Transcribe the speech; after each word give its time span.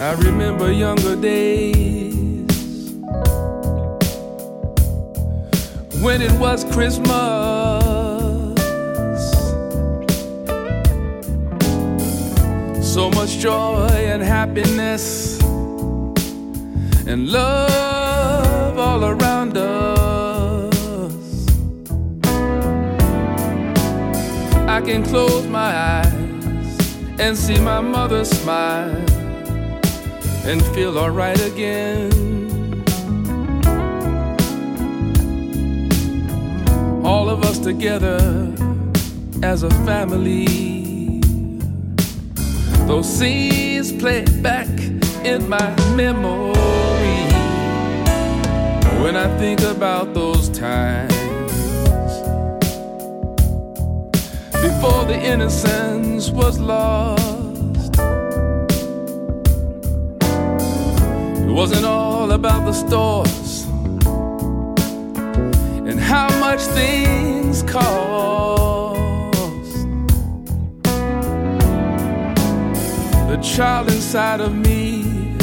I 0.00 0.14
remember 0.14 0.72
younger 0.72 1.14
days 1.14 2.50
when 6.02 6.20
it 6.20 6.32
was 6.32 6.64
Christmas. 6.64 7.14
So 12.82 13.08
much 13.10 13.38
joy 13.38 13.86
and 13.86 14.20
happiness 14.20 15.40
and 17.06 17.28
love 17.28 18.76
all 18.76 19.04
around 19.04 19.56
us. 19.56 21.14
I 24.68 24.80
can 24.80 25.04
close 25.04 25.46
my 25.46 25.72
eyes 25.72 26.80
and 27.20 27.38
see 27.38 27.60
my 27.60 27.80
mother 27.80 28.24
smile 28.24 29.13
and 30.46 30.62
feel 30.74 30.98
alright 30.98 31.40
again. 31.40 32.12
All 37.04 37.30
of 37.30 37.44
us 37.44 37.58
together 37.58 38.18
as 39.42 39.62
a 39.62 39.70
family. 39.84 41.20
Those 42.86 43.08
scenes 43.08 43.92
play 43.92 44.24
back 44.42 44.68
in 45.24 45.48
my 45.48 45.74
memory 45.96 46.54
when 49.02 49.16
I 49.16 49.28
think 49.38 49.60
about 49.62 50.12
those 50.12 50.50
times 50.50 51.14
before 54.52 55.04
the 55.06 55.18
innocence 55.22 56.30
was 56.30 56.58
lost. 56.58 57.23
Wasn't 61.54 61.86
all 61.86 62.32
about 62.32 62.66
the 62.66 62.72
stores 62.72 63.62
and 65.88 66.00
how 66.00 66.28
much 66.40 66.60
things 66.60 67.62
cost. 67.62 69.32
The 73.28 73.38
child 73.40 73.88
inside 73.88 74.40
of 74.40 74.52
me 74.52 75.36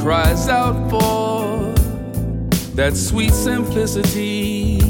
cries 0.00 0.48
out 0.48 0.90
for 0.90 1.72
that 2.74 2.96
sweet 2.96 3.32
simplicity. 3.32 4.80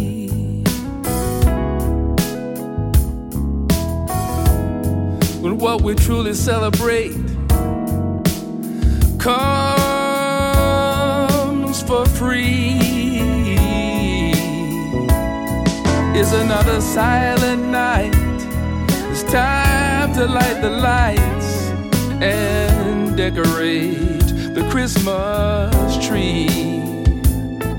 When 5.42 5.58
what 5.58 5.82
we 5.82 5.94
truly 5.96 6.32
celebrate 6.32 7.12
comes 9.18 9.61
is 16.22 16.32
another 16.34 16.80
silent 16.80 17.64
night. 17.64 18.14
It's 19.10 19.24
time 19.24 20.12
to 20.14 20.24
light 20.24 20.60
the 20.62 20.70
lights 20.70 21.70
and 22.22 23.16
decorate 23.16 24.28
the 24.54 24.64
Christmas 24.70 26.06
tree. 26.06 26.48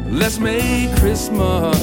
Let's 0.09 0.39
make 0.39 0.93
Christmas 0.97 1.77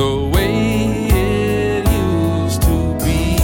the 0.00 0.12
way 0.34 1.08
it 1.08 1.82
used 1.88 2.60
to 2.68 2.76
be. 3.02 3.38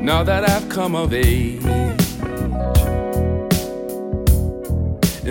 Now 0.00 0.22
that 0.22 0.48
I've 0.48 0.68
come 0.68 0.94
of 0.94 1.12
age 1.12 1.60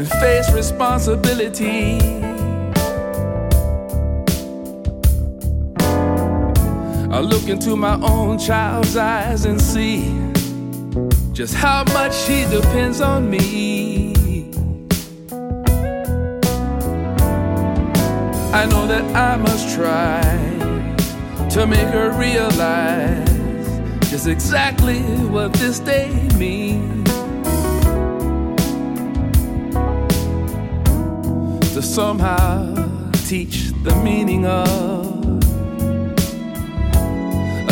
and 0.01 0.09
face 0.19 0.51
responsibility. 0.51 1.99
I 7.11 7.19
look 7.19 7.47
into 7.47 7.75
my 7.75 7.99
own 8.01 8.39
child's 8.39 8.97
eyes 8.97 9.45
and 9.45 9.61
see 9.61 10.01
just 11.33 11.53
how 11.53 11.83
much 11.93 12.15
she 12.15 12.45
depends 12.45 12.99
on 12.99 13.29
me. 13.29 14.13
I 18.53 18.65
know 18.71 18.87
that 18.87 19.03
I 19.15 19.37
must 19.37 19.75
try 19.75 20.21
to 21.51 21.67
make 21.67 21.89
her 21.89 22.11
realize 22.17 23.29
just 24.09 24.25
exactly 24.27 25.01
what 25.29 25.53
this 25.53 25.79
day 25.79 26.09
means. 26.39 27.00
To 31.81 31.87
somehow 31.87 32.75
teach 33.25 33.71
the 33.81 33.95
meaning 34.03 34.45
of 34.45 35.25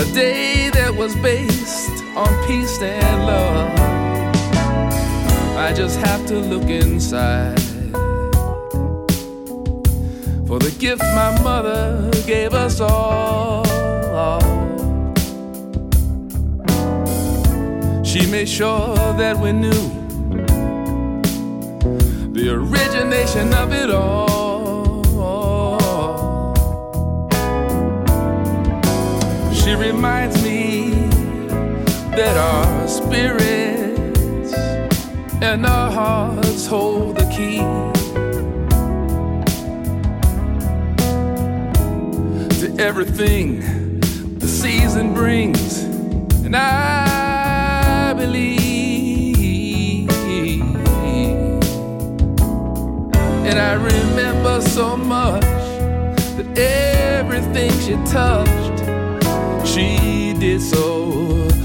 a 0.02 0.06
day 0.16 0.72
that 0.72 0.96
was 0.98 1.16
based 1.18 2.04
on 2.16 2.48
peace 2.48 2.82
and 2.82 3.26
love. 3.28 3.70
I 5.60 5.74
just 5.74 6.00
have 6.00 6.26
to 6.26 6.40
look 6.40 6.64
inside 6.64 7.62
for 10.48 10.58
the 10.58 10.76
gift 10.80 11.04
my 11.14 11.40
mother 11.44 12.10
gave 12.26 12.56
us 12.56 12.80
all. 12.80 13.64
She 18.04 18.26
made 18.26 18.50
sure 18.50 18.96
that 19.22 19.38
we 19.38 19.52
knew 19.52 20.09
the 22.40 22.54
origination 22.54 23.54
of 23.54 23.74
it 23.74 23.90
all. 23.90 25.04
She 29.54 29.76
reminds 29.76 30.42
me 30.42 30.92
that 32.16 32.38
our 32.38 32.88
spirits 32.88 34.54
and 35.42 35.66
our 35.66 35.92
hearts 35.92 36.66
hold 36.66 37.18
the 37.18 37.28
key 37.36 37.60
to 42.62 42.82
everything 42.82 44.00
the 44.40 44.48
season 44.48 45.14
brings, 45.14 45.84
and 46.46 46.56
I 46.56 48.14
believe. 48.14 48.69
And 53.50 53.58
I 53.58 53.74
remember 53.74 54.62
so 54.62 54.96
much 54.96 55.42
that 56.38 56.56
everything 56.56 57.72
she 57.80 57.96
touched, 58.12 58.78
she 59.68 60.36
did 60.38 60.62
so 60.62 61.06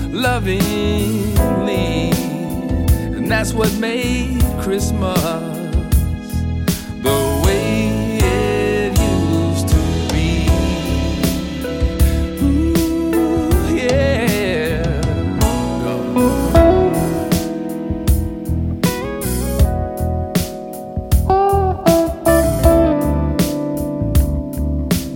lovingly. 0.08 1.34
And 3.16 3.30
that's 3.30 3.52
what 3.52 3.70
made 3.74 4.40
Christmas 4.62 5.53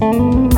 And 0.00 0.57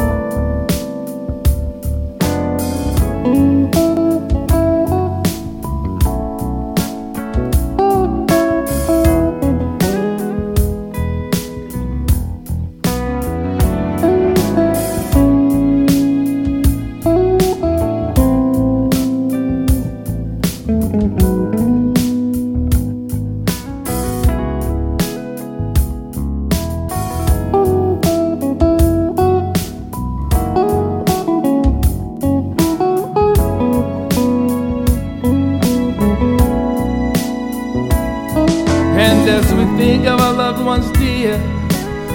as 39.30 39.54
we 39.54 39.64
think 39.78 40.06
of 40.06 40.20
our 40.20 40.32
loved 40.32 40.64
ones 40.64 40.90
dear, 40.98 41.38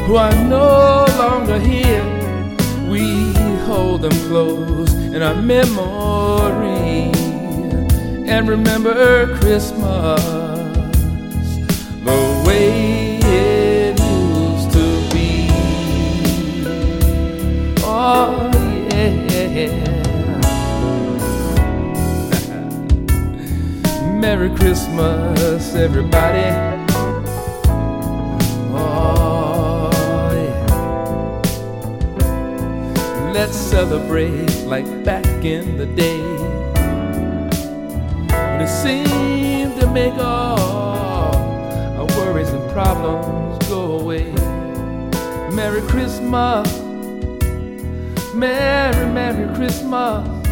who 0.05 0.17
are 0.17 0.35
no 0.43 1.05
longer 1.17 1.57
here, 1.57 2.03
we 2.89 3.31
hold 3.63 4.01
them 4.01 4.11
close 4.27 4.93
in 4.93 5.21
our 5.21 5.41
memory 5.41 7.11
and 8.27 8.49
remember 8.49 9.37
Christmas 9.37 10.21
the 12.03 12.43
way 12.45 13.17
it 13.23 13.97
used 13.97 14.71
to 14.71 14.85
be. 15.13 15.47
Oh, 17.81 18.51
yeah. 18.91 19.71
Merry 24.19 24.49
Christmas, 24.57 25.75
everybody. 25.75 26.74
Let's 33.45 33.59
celebrate 33.59 34.49
like 34.65 34.87
back 35.03 35.23
in 35.45 35.77
the 35.77 35.85
day. 35.85 36.19
When 38.31 38.59
it 38.59 38.67
seemed 38.67 39.79
to 39.79 39.87
make 39.91 40.15
all 40.15 41.35
our 41.95 42.07
worries 42.17 42.49
and 42.49 42.71
problems 42.71 43.59
go 43.67 43.99
away. 43.99 44.31
Merry 45.53 45.81
Christmas. 45.81 46.65
Merry, 48.33 49.05
Merry 49.13 49.55
Christmas. 49.55 50.44